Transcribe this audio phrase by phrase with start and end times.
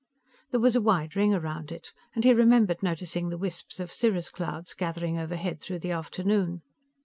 [0.49, 4.31] There was a wide ring around it, and he remembered noticing the wisps of cirrus
[4.31, 6.63] clouds gathering overhead through the afternoon.